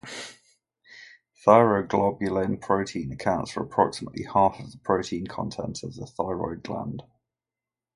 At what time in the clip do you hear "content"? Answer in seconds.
5.27-5.83